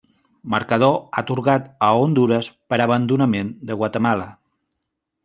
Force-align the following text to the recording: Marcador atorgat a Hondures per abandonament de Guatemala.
Marcador 0.51 0.93
atorgat 1.21 1.67
a 1.87 1.89
Hondures 2.03 2.49
per 2.73 2.79
abandonament 2.87 3.53
de 3.71 3.77
Guatemala. 3.83 4.27